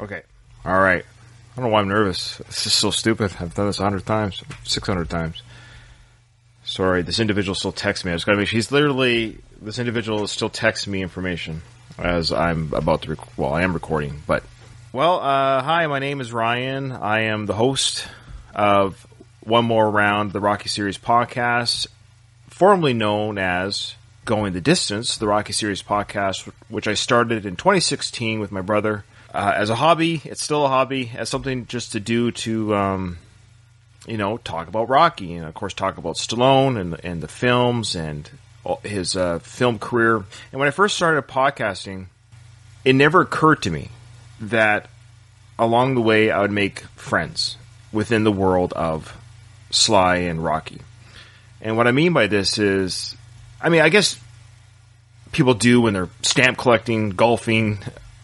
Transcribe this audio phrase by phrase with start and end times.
[0.00, 0.22] Okay.
[0.64, 1.04] All right.
[1.04, 2.38] I don't know why I'm nervous.
[2.38, 3.34] This is so stupid.
[3.40, 5.42] I've done this a hundred times, six hundred times.
[6.64, 8.12] Sorry, this individual still texts me.
[8.12, 8.48] I just gotta make.
[8.48, 11.62] He's literally this individual still texting me information
[11.98, 13.10] as I'm about to.
[13.10, 14.44] Rec- well, I am recording, but
[14.92, 15.86] well, uh, hi.
[15.88, 16.92] My name is Ryan.
[16.92, 18.06] I am the host
[18.54, 19.04] of
[19.40, 21.88] one more round the Rocky Series podcast,
[22.50, 28.38] formerly known as Going the Distance, the Rocky Series podcast, which I started in 2016
[28.38, 30.20] with my brother uh, as a hobby.
[30.24, 33.18] It's still a hobby, as something just to do to, um,
[34.06, 37.94] you know, talk about Rocky and of course talk about Stallone and and the films
[37.94, 38.28] and
[38.82, 40.16] his uh, film career.
[40.16, 42.06] And when I first started podcasting,
[42.84, 43.88] it never occurred to me
[44.40, 44.88] that
[45.58, 47.56] along the way I would make friends
[47.92, 49.16] within the world of
[49.70, 50.80] Sly and Rocky.
[51.60, 53.16] And what I mean by this is,
[53.60, 54.18] I mean, I guess
[55.32, 57.78] people do when they're stamp collecting, golfing,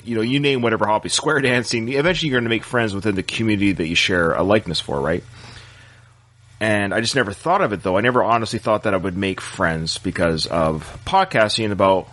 [0.05, 1.89] you know, you name whatever hobby, square dancing.
[1.93, 5.01] Eventually, you're going to make friends within the community that you share a likeness for,
[5.01, 5.25] right?
[6.61, 7.99] And I just never thought of it though.
[7.99, 12.09] I never honestly thought that I would make friends because of podcasting about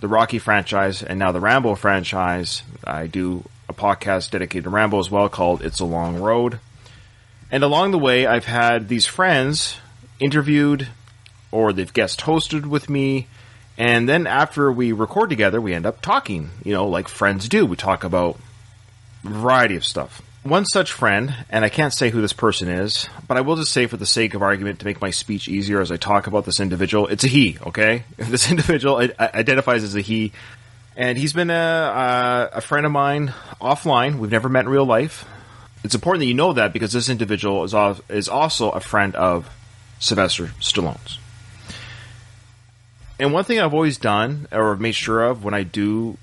[0.00, 2.62] the Rocky franchise and now the Rambo franchise.
[2.84, 6.60] I do a podcast dedicated to Rambo as well called It's a Long Road.
[7.50, 9.76] And along the way, I've had these friends
[10.20, 10.88] interviewed
[11.50, 13.26] or they've guest hosted with me.
[13.78, 17.66] And then after we record together, we end up talking, you know, like friends do.
[17.66, 18.38] We talk about
[19.24, 20.22] a variety of stuff.
[20.44, 23.72] One such friend, and I can't say who this person is, but I will just
[23.72, 26.44] say for the sake of argument to make my speech easier as I talk about
[26.44, 28.04] this individual, it's a he, okay?
[28.16, 30.32] This individual identifies as a he,
[30.96, 34.18] and he's been a, uh, a friend of mine offline.
[34.18, 35.26] We've never met in real life.
[35.82, 37.74] It's important that you know that because this individual is,
[38.08, 39.50] is also a friend of
[39.98, 41.18] Sylvester Stallone's.
[43.18, 46.18] And one thing I've always done, or made sure of, when I do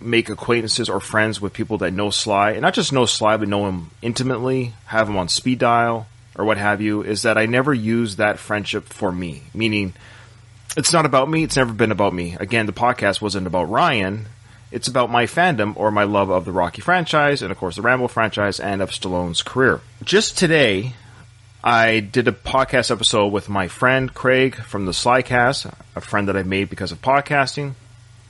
[0.00, 3.48] make acquaintances or friends with people that know Sly, and not just know Sly, but
[3.48, 6.06] know him intimately, have him on speed dial,
[6.36, 9.42] or what have you, is that I never use that friendship for me.
[9.52, 9.92] Meaning,
[10.76, 12.36] it's not about me, it's never been about me.
[12.38, 14.26] Again, the podcast wasn't about Ryan,
[14.70, 17.82] it's about my fandom or my love of the Rocky franchise, and of course the
[17.82, 19.80] Rambo franchise, and of Stallone's career.
[20.04, 20.94] Just today,
[21.62, 26.36] I did a podcast episode with my friend Craig from the Slycast, a friend that
[26.36, 27.74] I made because of podcasting,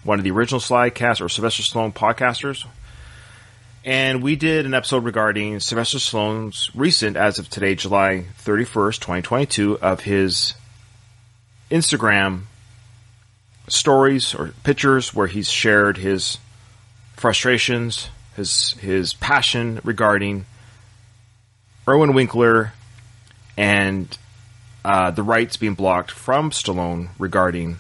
[0.03, 2.65] one of the original Slycast or Sylvester Stallone podcasters.
[3.85, 9.79] And we did an episode regarding Sylvester Stallone's recent, as of today, July 31st, 2022,
[9.79, 10.55] of his
[11.71, 12.45] Instagram
[13.69, 16.39] stories or pictures where he's shared his
[17.15, 20.47] frustrations, his his passion regarding
[21.87, 22.73] Irwin Winkler
[23.59, 24.17] and
[24.85, 27.79] uh, the rights being blocked from Stallone regarding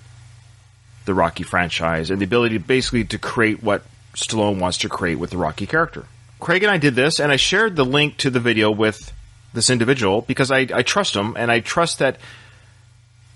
[1.04, 3.82] the Rocky franchise and the ability to basically to create what
[4.14, 6.04] Stallone wants to create with the Rocky character.
[6.40, 9.12] Craig and I did this, and I shared the link to the video with
[9.54, 12.18] this individual because I, I trust him and I trust that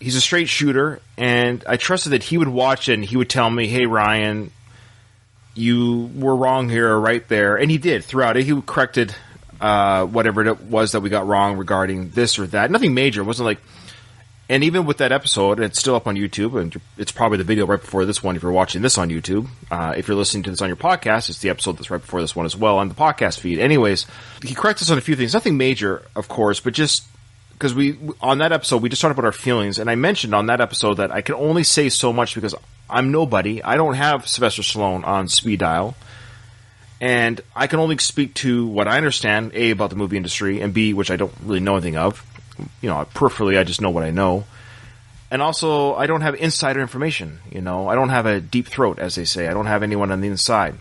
[0.01, 3.31] he's a straight shooter, and I trusted that he would watch it and he would
[3.31, 4.51] tell me, "Hey, Ryan."
[5.55, 8.45] You were wrong here or right there, and he did throughout it.
[8.45, 9.15] He corrected
[9.63, 12.71] uh, whatever it was that we got wrong regarding this or that.
[12.71, 13.21] Nothing major.
[13.23, 13.61] It wasn't like,
[14.49, 17.65] and even with that episode, it's still up on YouTube, and it's probably the video
[17.65, 19.47] right before this one if you're watching this on YouTube.
[19.71, 22.21] Uh, if you're listening to this on your podcast, it's the episode that's right before
[22.21, 23.61] this one as well on the podcast feed.
[23.61, 24.05] Anyways,
[24.43, 25.33] he corrected us on a few things.
[25.33, 27.05] Nothing major, of course, but just
[27.53, 30.47] because we on that episode we just talked about our feelings, and I mentioned on
[30.47, 32.57] that episode that I can only say so much because
[32.91, 33.63] I'm nobody.
[33.63, 35.95] I don't have Sylvester Stallone on speed dial
[37.03, 40.73] and I can only speak to what I understand, A, about the movie industry, and
[40.73, 42.25] B, which I don't really know anything of.
[42.81, 44.45] You know, peripherally, I just know what I know.
[45.29, 47.89] And also, I don't have insider information, you know.
[47.89, 49.49] I don't have a deep throat, as they say.
[49.49, 50.77] I don't have anyone on the inside.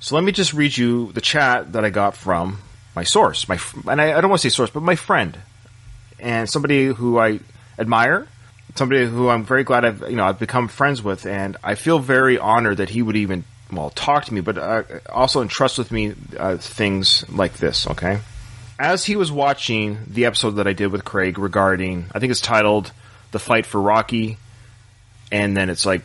[0.00, 2.58] So let me just read you the chat that I got from
[2.94, 3.46] my source.
[3.46, 5.36] My, and I, I don't want to say source, but my friend.
[6.18, 7.40] And somebody who I
[7.78, 8.26] admire,
[8.76, 11.98] somebody who I'm very glad I've, you know, I've become friends with, and I feel
[11.98, 15.90] very honored that he would even well, talk to me, but uh, also entrust with
[15.90, 18.20] me uh, things like this, okay?
[18.78, 22.40] As he was watching the episode that I did with Craig regarding, I think it's
[22.40, 22.92] titled
[23.32, 24.38] The Fight for Rocky,
[25.32, 26.02] and then it's like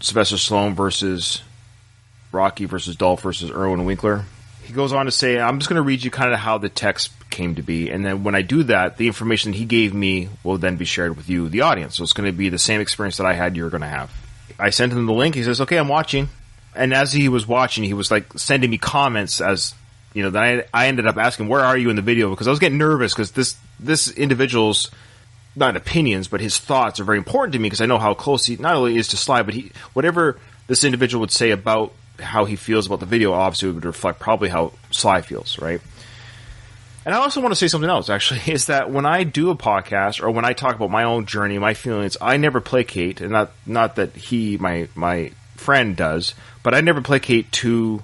[0.00, 1.42] Sylvester Stallone versus
[2.30, 4.24] Rocky versus Dolph versus Irwin Winkler.
[4.62, 6.68] He goes on to say, I'm just going to read you kind of how the
[6.68, 10.28] text came to be, and then when I do that, the information he gave me
[10.44, 11.96] will then be shared with you, the audience.
[11.96, 14.10] So it's going to be the same experience that I had, you're going to have.
[14.58, 15.34] I sent him the link.
[15.34, 16.28] He says, okay, I'm watching
[16.74, 19.74] and as he was watching, he was like sending me comments as
[20.14, 20.30] you know.
[20.30, 22.58] Then I, I ended up asking, "Where are you in the video?" Because I was
[22.58, 24.90] getting nervous because this this individual's
[25.54, 28.46] not opinions, but his thoughts are very important to me because I know how close
[28.46, 32.44] he not only is to Sly, but he whatever this individual would say about how
[32.44, 35.80] he feels about the video obviously would reflect probably how Sly feels, right?
[37.04, 39.56] And I also want to say something else, actually, is that when I do a
[39.56, 43.32] podcast or when I talk about my own journey, my feelings, I never placate, and
[43.32, 48.02] not not that he, my my friend, does, but I never placate to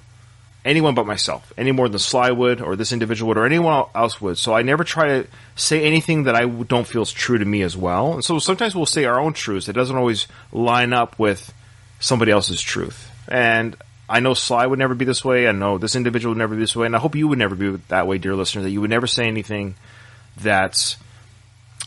[0.65, 4.19] anyone but myself, any more than Sly would, or this individual would, or anyone else
[4.21, 4.37] would.
[4.37, 7.61] So I never try to say anything that I don't feel is true to me
[7.61, 8.13] as well.
[8.13, 9.69] And so sometimes we'll say our own truths.
[9.69, 11.53] It doesn't always line up with
[11.99, 13.09] somebody else's truth.
[13.27, 13.75] And
[14.07, 15.47] I know Sly would never be this way.
[15.47, 17.55] I know this individual would never be this way, and I hope you would never
[17.55, 18.63] be that way, dear listener.
[18.63, 19.75] That you would never say anything
[20.37, 20.97] that's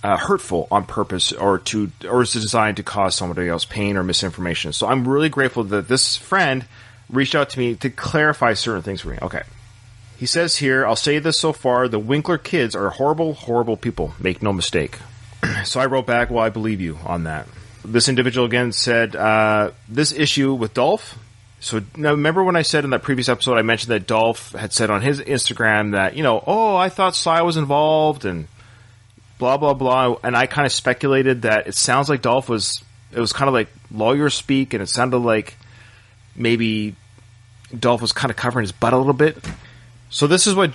[0.02, 4.02] uh, hurtful on purpose or to or is designed to cause somebody else pain or
[4.02, 4.72] misinformation.
[4.72, 6.66] So I'm really grateful that this friend
[7.08, 9.18] reached out to me to clarify certain things for me.
[9.22, 9.42] Okay.
[10.18, 14.14] He says here, I'll say this so far: the Winkler kids are horrible, horrible people.
[14.18, 14.98] Make no mistake.
[15.64, 17.46] so I wrote back, "Well, I believe you on that."
[17.84, 21.18] This individual again said, uh, "This issue with Dolph
[21.62, 24.72] so now remember when I said in that previous episode I mentioned that Dolph had
[24.72, 28.48] said on his Instagram that, you know, oh, I thought Sly was involved and
[29.42, 32.80] blah blah blah and I kind of speculated that it sounds like Dolph was
[33.10, 35.56] it was kind of like lawyer speak and it sounded like
[36.36, 36.94] maybe
[37.76, 39.36] Dolph was kind of covering his butt a little bit.
[40.10, 40.72] So this is what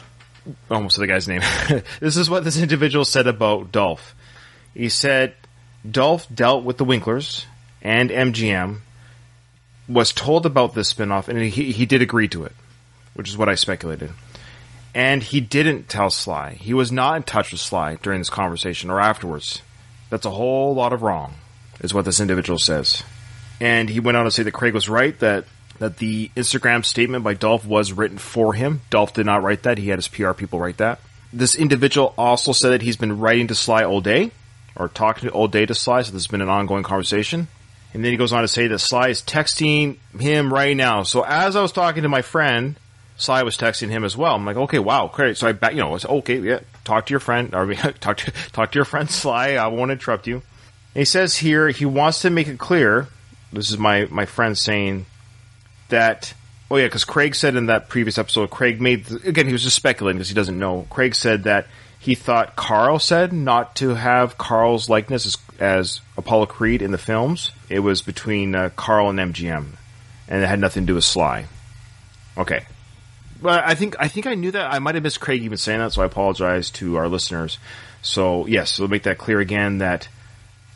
[0.69, 1.39] almost the guy's name.
[2.01, 4.13] this is what this individual said about Dolph.
[4.73, 5.33] He said
[5.89, 7.45] Dolph dealt with the Winklers
[7.81, 8.79] and MGM
[9.87, 12.51] was told about this spinoff, and he he did agree to it,
[13.13, 14.11] which is what I speculated.
[14.97, 16.53] And he didn't tell Sly.
[16.53, 19.61] He was not in touch with Sly during this conversation or afterwards.
[20.09, 21.35] That's a whole lot of wrong,
[21.81, 23.03] is what this individual says.
[23.61, 25.45] And he went on to say that Craig was right that
[25.77, 28.81] that the Instagram statement by Dolph was written for him.
[28.89, 29.77] Dolph did not write that.
[29.77, 30.99] He had his PR people write that.
[31.31, 34.31] This individual also said that he's been writing to Sly all day,
[34.75, 37.47] or talking to all day to Sly, so this has been an ongoing conversation.
[37.93, 41.03] And then he goes on to say that Sly is texting him right now.
[41.03, 42.77] So as I was talking to my friend,
[43.17, 44.35] Sly was texting him as well.
[44.35, 45.37] I'm like, okay, wow, great.
[45.37, 48.71] So I you know, it's okay, yeah, talk to your friend, or talk to, talk
[48.71, 49.55] to your friend Sly.
[49.55, 50.35] I won't interrupt you.
[50.35, 53.07] And he says here, he wants to make it clear,
[53.51, 55.07] this is my, my friend saying
[55.89, 56.33] that,
[56.69, 59.75] oh yeah, because Craig said in that previous episode, Craig made, again, he was just
[59.75, 60.85] speculating because he doesn't know.
[60.89, 61.67] Craig said that
[61.99, 66.97] he thought Carl said not to have Carl's likeness as, as Apollo Creed in the
[66.97, 67.51] films.
[67.67, 69.65] It was between uh, Carl and MGM,
[70.27, 71.47] and it had nothing to do with Sly.
[72.37, 72.65] Okay,
[73.41, 74.73] but I think I think I knew that.
[74.73, 77.57] I might have missed Craig even saying that, so I apologize to our listeners.
[78.01, 80.07] So yes, we'll make that clear again that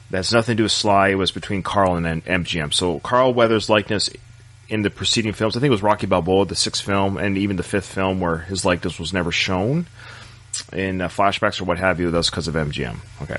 [0.10, 1.10] that's nothing to do with Sly.
[1.10, 2.74] It was between Carl and MGM.
[2.74, 4.10] So Carl Weathers' likeness
[4.68, 7.56] in the preceding films, I think it was Rocky Balboa, the sixth film, and even
[7.56, 9.86] the fifth film, where his likeness was never shown
[10.74, 12.98] in uh, flashbacks or what have you, that's because of MGM.
[13.22, 13.38] Okay.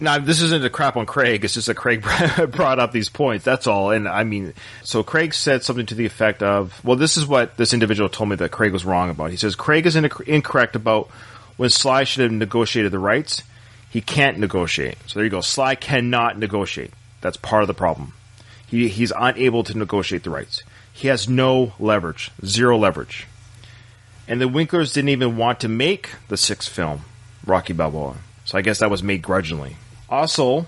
[0.00, 1.44] Now, this isn't a crap on Craig.
[1.44, 2.02] It's just that Craig
[2.50, 3.44] brought up these points.
[3.44, 3.90] That's all.
[3.90, 7.56] And I mean, so Craig said something to the effect of, well, this is what
[7.56, 9.30] this individual told me that Craig was wrong about.
[9.30, 11.08] He says Craig is incorrect about
[11.56, 13.42] when Sly should have negotiated the rights.
[13.88, 14.96] He can't negotiate.
[15.06, 15.40] So there you go.
[15.40, 16.92] Sly cannot negotiate.
[17.20, 18.12] That's part of the problem.
[18.66, 20.64] He, he's unable to negotiate the rights.
[20.92, 23.26] He has no leverage, zero leverage.
[24.26, 27.02] And the Winklers didn't even want to make the sixth film,
[27.46, 28.16] Rocky Balboa.
[28.44, 29.76] So I guess that was made grudgingly.
[30.08, 30.66] Also,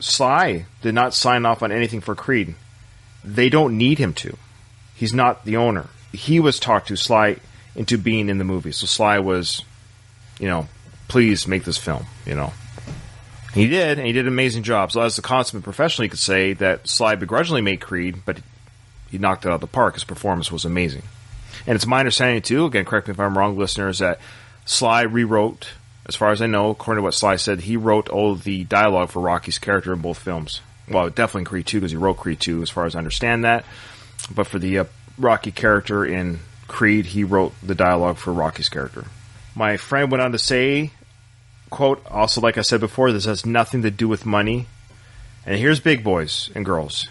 [0.00, 2.54] Sly did not sign off on anything for Creed.
[3.24, 4.36] They don't need him to.
[4.94, 5.86] He's not the owner.
[6.12, 7.36] He was talked to Sly
[7.76, 8.72] into being in the movie.
[8.72, 9.64] So Sly was,
[10.38, 10.68] you know,
[11.08, 12.52] please make this film, you know.
[13.54, 14.92] He did, and he did an amazing job.
[14.92, 18.38] So as a consummate professional, you could say that Sly begrudgingly made Creed, but
[19.10, 19.94] he knocked it out of the park.
[19.94, 21.02] His performance was amazing.
[21.66, 22.66] And it's my understanding too.
[22.66, 23.98] Again, correct me if I'm wrong, listeners.
[24.00, 24.20] That
[24.64, 25.68] Sly rewrote,
[26.08, 29.10] as far as I know, according to what Sly said, he wrote all the dialogue
[29.10, 30.62] for Rocky's character in both films.
[30.88, 33.66] Well, definitely Creed 2 because he wrote Creed 2, as far as I understand that.
[34.34, 34.84] But for the uh,
[35.18, 39.04] Rocky character in Creed, he wrote the dialogue for Rocky's character.
[39.54, 40.92] My friend went on to say,
[41.68, 44.66] quote, also like I said before, this has nothing to do with money.
[45.44, 47.08] And here's big boys and girls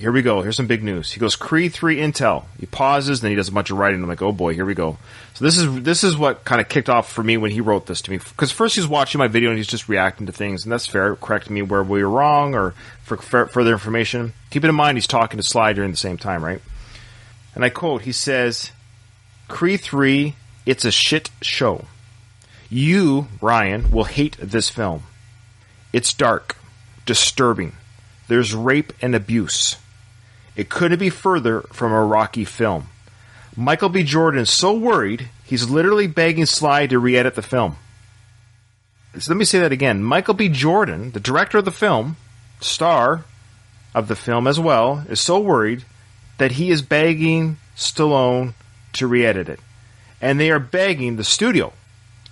[0.00, 0.40] here we go.
[0.40, 1.12] Here's some big news.
[1.12, 2.44] He goes Creed three Intel.
[2.58, 4.02] He pauses, then he does a bunch of writing.
[4.02, 4.96] I'm like, oh boy, here we go.
[5.34, 7.84] So this is this is what kind of kicked off for me when he wrote
[7.84, 8.16] this to me.
[8.16, 11.16] Because first he's watching my video and he's just reacting to things, and that's fair.
[11.16, 14.32] Correct me where we were wrong or for further information.
[14.48, 16.62] Keep it in mind he's talking to Sly during the same time, right?
[17.54, 18.72] And I quote, he says,
[19.48, 21.84] Creed three, it's a shit show.
[22.70, 25.02] You, Ryan, will hate this film.
[25.92, 26.56] It's dark,
[27.04, 27.72] disturbing.
[28.28, 29.76] There's rape and abuse.
[30.60, 32.88] It couldn't be further from a Rocky film.
[33.56, 34.02] Michael B.
[34.02, 37.76] Jordan is so worried, he's literally begging Sly to re edit the film.
[39.18, 40.04] So let me say that again.
[40.04, 40.50] Michael B.
[40.50, 42.16] Jordan, the director of the film,
[42.60, 43.24] star
[43.94, 45.82] of the film as well, is so worried
[46.36, 48.52] that he is begging Stallone
[48.92, 49.60] to re edit it.
[50.20, 51.72] And they are begging the studio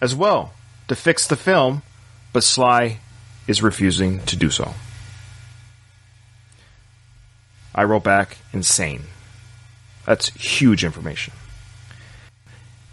[0.02, 0.52] as well
[0.88, 1.80] to fix the film,
[2.34, 2.98] but Sly
[3.46, 4.74] is refusing to do so.
[7.78, 9.04] I wrote back, insane.
[10.04, 11.32] That's huge information.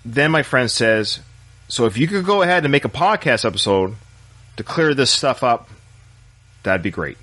[0.06, 1.22] Then my friend says,
[1.68, 3.96] So if you could go ahead and make a podcast episode
[4.58, 5.70] to clear this stuff up,
[6.62, 7.18] that'd be great.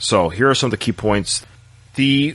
[0.00, 1.46] So here are some of the key points.
[1.94, 2.34] The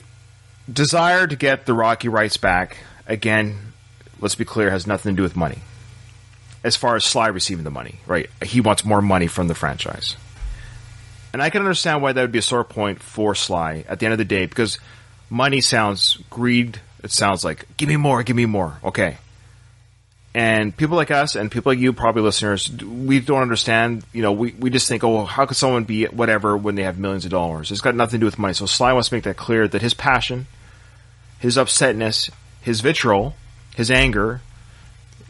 [0.71, 3.73] desire to get the Rocky rights back, again,
[4.21, 5.59] let's be clear, has nothing to do with money.
[6.63, 8.29] As far as Sly receiving the money, right?
[8.41, 10.15] He wants more money from the franchise.
[11.31, 14.05] And I can understand why that would be a sore point for Sly at the
[14.05, 14.79] end of the day because
[15.29, 16.79] money sounds greed.
[17.03, 18.79] It sounds like, give me more, give me more.
[18.83, 19.17] Okay.
[20.33, 24.03] And people like us and people like you, probably listeners, we don't understand.
[24.13, 26.99] You know, we, we just think, oh, how could someone be whatever when they have
[26.99, 27.71] millions of dollars?
[27.71, 28.53] It's got nothing to do with money.
[28.53, 30.45] So Sly wants to make that clear that his passion,
[31.39, 32.29] his upsetness,
[32.61, 33.35] his vitriol,
[33.75, 34.41] his anger,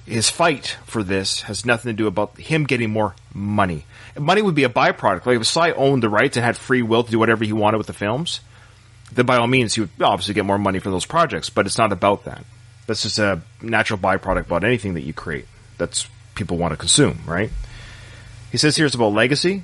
[0.09, 3.85] his fight for this has nothing to do about him getting more money.
[4.17, 5.25] Money would be a byproduct.
[5.25, 7.77] Like if Sly owned the rights and had free will to do whatever he wanted
[7.77, 8.41] with the films,
[9.11, 11.49] then by all means he would obviously get more money for those projects.
[11.49, 12.43] But it's not about that.
[12.87, 15.45] That's just a natural byproduct about anything that you create.
[15.77, 17.51] That's people want to consume, right?
[18.51, 19.63] He says here it's about legacy,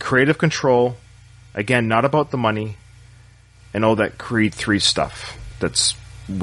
[0.00, 0.96] creative control,
[1.54, 2.76] again, not about the money,
[3.72, 5.94] and all that Creed 3 stuff that's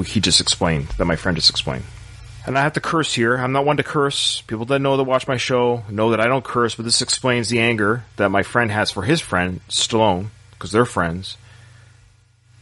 [0.06, 1.84] he just explained, that my friend just explained.
[2.46, 3.36] And I have to curse here.
[3.36, 4.42] I'm not one to curse.
[4.42, 7.48] People that know that watch my show know that I don't curse, but this explains
[7.48, 11.36] the anger that my friend has for his friend, Stallone, because they're friends.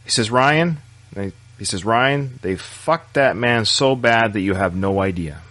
[0.03, 0.77] He says, Ryan,
[1.57, 5.41] he says, Ryan, they fucked that man so bad that you have no idea.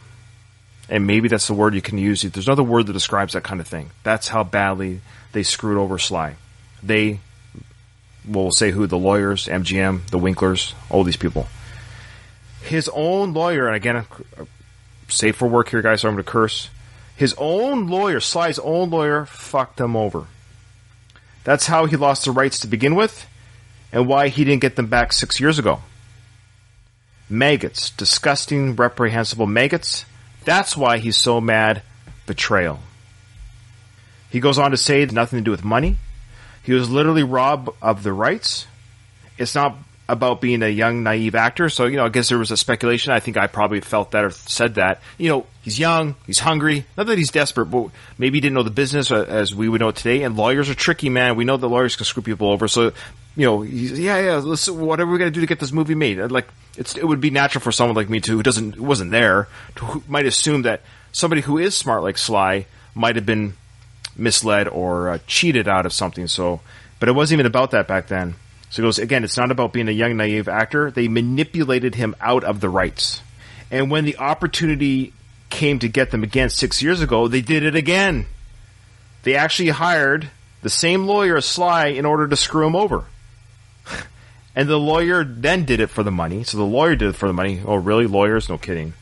[0.88, 2.22] And maybe that's the word you can use.
[2.22, 3.90] There's another word that describes that kind of thing.
[4.02, 5.00] That's how badly
[5.32, 6.36] they screwed over Sly.
[6.82, 7.20] They,
[8.26, 11.48] well, we'll say who, the lawyers, MGM, the Winklers, all these people.
[12.66, 14.04] His own lawyer, and again,
[15.08, 16.68] safe for work here, guys, so I'm going to curse.
[17.16, 20.26] His own lawyer, Sly's own lawyer, fucked him over.
[21.44, 23.26] That's how he lost the rights to begin with,
[23.92, 25.80] and why he didn't get them back six years ago
[27.28, 30.04] maggots, disgusting, reprehensible maggots.
[30.44, 31.82] That's why he's so mad.
[32.26, 32.80] Betrayal.
[34.30, 35.96] He goes on to say nothing to do with money.
[36.62, 38.66] He was literally robbed of the rights.
[39.38, 39.76] It's not
[40.08, 41.68] about being a young, naive actor.
[41.68, 43.12] So, you know, I guess there was a speculation.
[43.12, 45.02] I think I probably felt that or said that.
[45.18, 46.84] You know, he's young, he's hungry.
[46.96, 49.80] Not that he's desperate, but maybe he didn't know the business uh, as we would
[49.80, 50.22] know today.
[50.22, 51.36] And lawyers are tricky, man.
[51.36, 52.68] We know that lawyers can screw people over.
[52.68, 52.92] So,
[53.36, 56.18] you know, yeah, yeah, let's, whatever we're going to do to get this movie made.
[56.18, 56.46] Like,
[56.76, 59.48] it's, it would be natural for someone like me too, who doesn't, who wasn't there,
[59.76, 63.54] to, who might assume that somebody who is smart like Sly might have been
[64.16, 66.28] misled or uh, cheated out of something.
[66.28, 66.60] So,
[67.00, 68.36] but it wasn't even about that back then.
[68.70, 70.90] So he goes, again, it's not about being a young, naive actor.
[70.90, 73.22] They manipulated him out of the rights.
[73.70, 75.12] And when the opportunity
[75.50, 78.26] came to get them again six years ago, they did it again.
[79.22, 80.30] They actually hired
[80.62, 83.04] the same lawyer as Sly in order to screw him over.
[84.56, 86.44] and the lawyer then did it for the money.
[86.44, 87.60] So the lawyer did it for the money.
[87.64, 88.06] Oh, really?
[88.06, 88.48] Lawyers?
[88.48, 88.94] No kidding.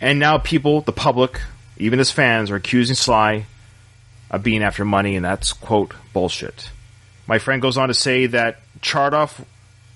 [0.00, 1.40] And now people, the public,
[1.78, 3.46] even his fans, are accusing Sly
[4.30, 6.70] of being after money, and that's, quote, bullshit.
[7.26, 9.44] My friend goes on to say that Chartoff,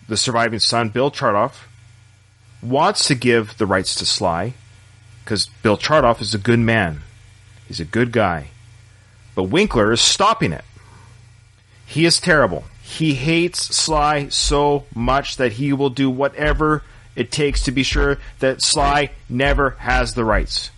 [0.09, 1.67] the surviving son, Bill Chartoff,
[2.63, 4.55] wants to give the rights to Sly
[5.25, 7.03] because Bill Chartoff is a good man.
[7.67, 8.49] He's a good guy.
[9.35, 10.65] But Winkler is stopping it.
[11.87, 12.65] He is terrible.
[12.83, 16.83] He hates Sly so much that he will do whatever
[17.15, 20.71] it takes to be sure that Sly never has the rights.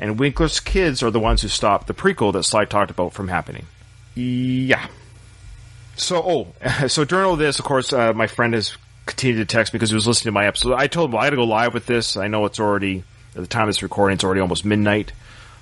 [0.00, 3.28] And Winkler's kids are the ones who stopped the prequel that Sly talked about from
[3.28, 3.66] happening.
[4.14, 4.86] Yeah.
[5.96, 6.22] So,
[6.62, 9.78] oh, so during all this, of course, uh, my friend has continued to text me
[9.78, 10.74] because he was listening to my episode.
[10.74, 12.16] I told him well, I got to go live with this.
[12.16, 15.12] I know it's already at the time of this recording, it's already almost midnight,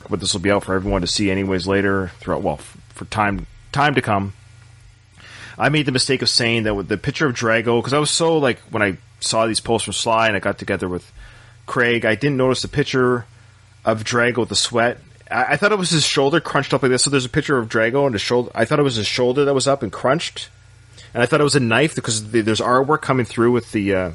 [0.08, 2.08] but this will be out for everyone to see anyways later.
[2.20, 2.58] Throughout, well,
[2.90, 4.34] for time time to come.
[5.58, 8.10] I made the mistake of saying that with the picture of Drago because I was
[8.10, 11.10] so like when I saw these posts from Sly and I got together with
[11.66, 13.26] Craig, I didn't notice the picture
[13.84, 14.98] of Drago with the sweat
[15.32, 17.04] I, I, thought it was his shoulder crunched up like this.
[17.04, 18.50] So there's a picture of Drago and his shoulder.
[18.54, 20.48] I thought it was his shoulder that was up and crunched,
[21.14, 23.94] and I thought it was a knife because the, there's artwork coming through with the,
[23.94, 24.10] uh,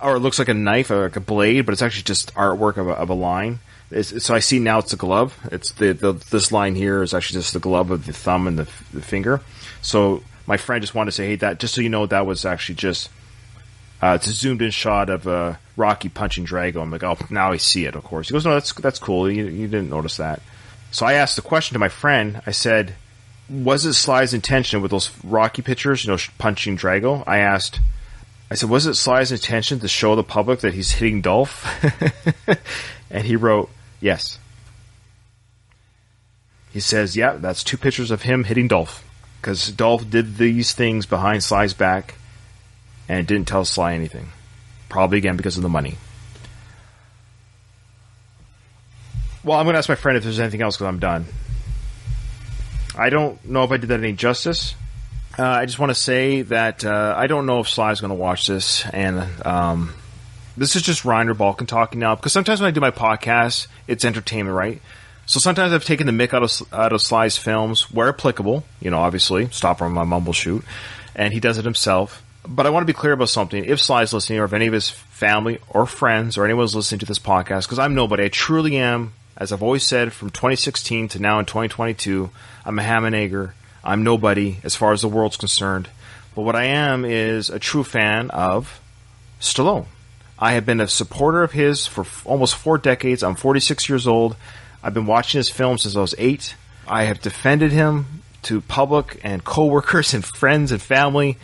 [0.00, 2.76] or it looks like a knife or like a blade, but it's actually just artwork
[2.76, 3.58] of a, of a line.
[3.90, 5.38] It's, so I see now it's a glove.
[5.52, 8.58] It's the, the, this line here is actually just the glove of the thumb and
[8.58, 9.40] the, the finger.
[9.80, 12.44] So my friend just wanted to say, hey, that just so you know, that was
[12.44, 13.10] actually just
[14.02, 16.82] uh, it's a zoomed in shot of uh, Rocky punching Drago.
[16.82, 17.94] I'm like, oh, now I see it.
[17.94, 19.30] Of course, he goes, no, that's that's cool.
[19.30, 20.40] You, you didn't notice that.
[20.90, 22.40] So I asked the question to my friend.
[22.46, 22.94] I said,
[23.48, 27.22] was it Sly's intention with those Rocky pictures, you know, punching Drago?
[27.26, 27.80] I asked,
[28.50, 31.66] I said, was it Sly's intention to show the public that he's hitting Dolph?
[33.10, 34.38] and he wrote, yes.
[36.72, 39.02] He says, yeah, that's two pictures of him hitting Dolph.
[39.40, 42.16] Because Dolph did these things behind Sly's back
[43.08, 44.32] and didn't tell Sly anything.
[44.88, 45.96] Probably again because of the money.
[49.44, 51.26] Well, I'm going to ask my friend if there's anything else because I'm done.
[52.98, 54.74] I don't know if I did that any justice.
[55.38, 58.14] Uh, I just want to say that uh, I don't know if Sly's going to
[58.14, 59.92] watch this, and um,
[60.56, 62.14] this is just Reiner Balkan talking now.
[62.14, 64.80] Because sometimes when I do my podcast, it's entertainment, right?
[65.26, 68.64] So sometimes I've taken the mick out of out of Sly's films where applicable.
[68.80, 70.64] You know, obviously, Stop or My Mom Will Shoot,
[71.14, 72.22] and he does it himself.
[72.48, 73.64] But I want to be clear about something.
[73.64, 77.06] If Sly's listening, or if any of his family or friends or anyone's listening to
[77.06, 81.18] this podcast, because I'm nobody, I truly am as I've always said, from 2016 to
[81.18, 82.30] now in 2022,
[82.64, 83.54] I'm a ham and egger.
[83.84, 85.88] I'm nobody as far as the world's concerned.
[86.34, 88.80] But what I am is a true fan of
[89.40, 89.86] Stallone.
[90.38, 93.22] I have been a supporter of his for f- almost four decades.
[93.22, 94.36] I'm 46 years old.
[94.82, 96.54] I've been watching his films since I was eight.
[96.86, 101.36] I have defended him to public and coworkers and friends and family.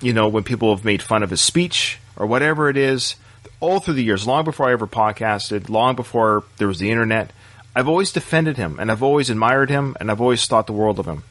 [0.00, 3.16] You know, when people have made fun of his speech or whatever it is,
[3.60, 7.32] all through the years, long before I ever podcasted, long before there was the internet,
[7.74, 10.98] I've always defended him and I've always admired him and I've always thought the world
[10.98, 11.24] of him.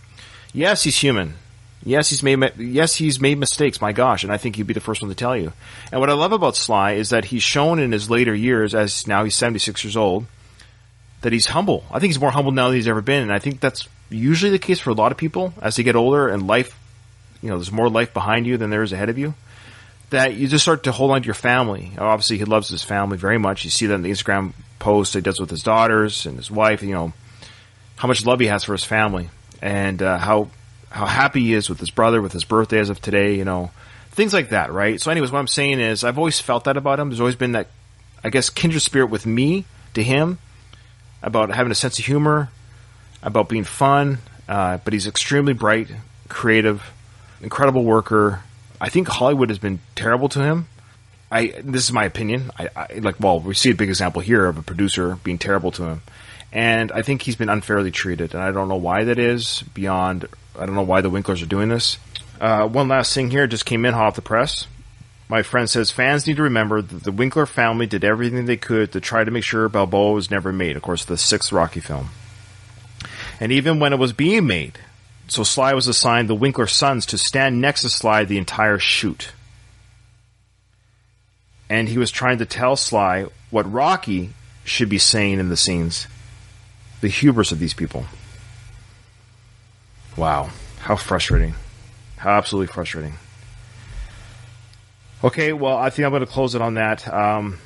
[0.53, 1.35] Yes, he's human.
[1.83, 3.79] Yes, he's made yes he's made mistakes.
[3.79, 5.53] My gosh, and I think he'd be the first one to tell you.
[5.91, 9.07] And what I love about Sly is that he's shown in his later years, as
[9.07, 10.25] now he's seventy six years old,
[11.21, 11.85] that he's humble.
[11.91, 14.51] I think he's more humble now than he's ever been, and I think that's usually
[14.51, 16.77] the case for a lot of people as they get older and life,
[17.47, 19.33] you know, there's more life behind you than there is ahead of you.
[20.09, 21.93] That you just start to hold on to your family.
[21.97, 23.63] Obviously, he loves his family very much.
[23.63, 26.83] You see that in the Instagram posts he does with his daughters and his wife.
[26.83, 27.13] You know
[27.95, 29.29] how much love he has for his family
[29.61, 30.49] and uh, how
[30.89, 33.35] how happy he is with his brother, with his birthday as of today.
[33.35, 33.71] You know
[34.11, 34.99] things like that, right?
[34.99, 37.09] So, anyways, what I'm saying is I've always felt that about him.
[37.09, 37.67] There's always been that,
[38.23, 39.63] I guess, kindred spirit with me
[39.93, 40.39] to him
[41.21, 42.49] about having a sense of humor,
[43.23, 44.17] about being fun.
[44.49, 45.89] Uh, but he's extremely bright,
[46.29, 46.81] creative,
[47.41, 48.41] incredible worker.
[48.79, 50.67] I think Hollywood has been terrible to him
[51.31, 52.51] I this is my opinion.
[52.57, 55.71] I, I, like well, we see a big example here of a producer being terrible
[55.71, 56.01] to him,
[56.53, 59.63] and I think he's been unfairly treated, and I don't know why that is.
[59.73, 61.97] Beyond, I don't know why the Winklers are doing this.
[62.39, 64.67] Uh, one last thing here just came in hot off the press.
[65.29, 68.93] My friend says fans need to remember that the Winkler family did everything they could
[68.93, 70.77] to try to make sure Balboa was never made.
[70.77, 72.09] Of course, the sixth Rocky film,
[73.41, 74.79] and even when it was being made,
[75.27, 79.31] so Sly was assigned the Winkler sons to stand next to Sly the entire shoot
[81.69, 84.31] and he was trying to tell Sly what Rocky
[84.63, 86.07] should be saying in the scenes.
[87.01, 88.05] The hubris of these people.
[90.15, 90.49] Wow.
[90.79, 91.53] How frustrating.
[92.17, 93.13] How absolutely frustrating.
[95.23, 97.11] Okay, well, I think I'm going to close it on that.
[97.11, 97.59] Um,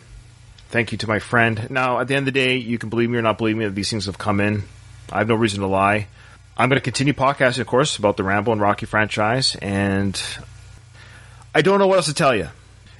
[0.69, 1.69] thank you to my friend.
[1.69, 3.65] Now, at the end of the day, you can believe me or not believe me
[3.65, 4.63] that these things have come in.
[5.11, 6.07] I have no reason to lie.
[6.57, 10.21] I'm going to continue podcasting, of course, about the Rambo and Rocky franchise, and
[11.55, 12.49] I don't know what else to tell you.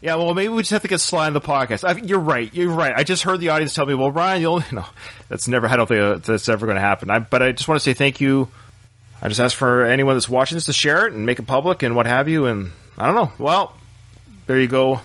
[0.01, 1.87] Yeah, well, maybe we just have to get Sly on the podcast.
[1.87, 2.51] I, you're right.
[2.53, 2.93] You're right.
[2.95, 4.85] I just heard the audience tell me, "Well, Ryan, you'll no,
[5.29, 5.67] that's never.
[5.67, 7.83] I don't think uh, that's ever going to happen." I, but I just want to
[7.83, 8.47] say thank you.
[9.21, 11.83] I just ask for anyone that's watching this to share it and make it public
[11.83, 12.47] and what have you.
[12.47, 13.31] And I don't know.
[13.37, 13.75] Well,
[14.47, 15.01] there you go.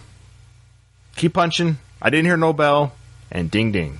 [1.16, 1.76] Keep punching.
[2.00, 2.92] I didn't hear no bell.
[3.30, 3.98] And ding ding.